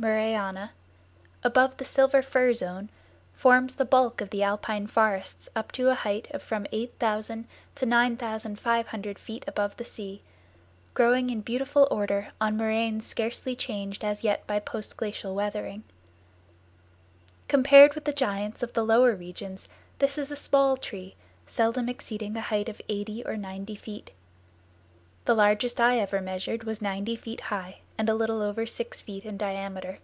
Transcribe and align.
Murrayana), 0.00 0.70
above 1.42 1.76
the 1.76 1.84
Silver 1.84 2.22
Fir 2.22 2.52
zone, 2.52 2.88
forms 3.34 3.74
the 3.74 3.84
bulk 3.84 4.20
of 4.20 4.30
the 4.30 4.44
alpine 4.44 4.86
forests 4.86 5.48
up 5.56 5.72
to 5.72 5.90
a 5.90 5.96
height 5.96 6.28
of 6.30 6.40
from 6.40 6.68
8000 6.70 7.48
to 7.74 7.84
9500 7.84 9.18
feet 9.18 9.42
above 9.48 9.76
the 9.76 9.82
sea, 9.84 10.22
growing 10.94 11.30
in 11.30 11.40
beautiful 11.40 11.88
order 11.90 12.30
on 12.40 12.56
moraines 12.56 13.08
scarcely 13.08 13.56
changed 13.56 14.04
as 14.04 14.22
yet 14.22 14.46
by 14.46 14.60
post 14.60 14.96
glacial 14.96 15.34
weathering. 15.34 15.82
Compared 17.48 17.96
with 17.96 18.04
the 18.04 18.12
giants 18.12 18.62
of 18.62 18.74
the 18.74 18.84
lower 18.84 19.16
regions 19.16 19.68
this 19.98 20.16
is 20.16 20.30
a 20.30 20.36
small 20.36 20.76
tree, 20.76 21.16
seldom 21.44 21.88
exceeding 21.88 22.36
a 22.36 22.40
height 22.40 22.68
of 22.68 22.80
eighty 22.88 23.24
or 23.24 23.36
ninety 23.36 23.74
feet. 23.74 24.12
The 25.24 25.34
largest 25.34 25.80
I 25.80 25.98
ever 25.98 26.20
measured 26.20 26.62
was 26.62 26.80
ninety 26.80 27.16
feet 27.16 27.40
high 27.42 27.80
and 27.98 28.08
a 28.08 28.14
little 28.14 28.40
over 28.40 28.64
six 28.64 29.00
feet 29.00 29.26
in 29.26 29.36
diameter. 29.36 29.98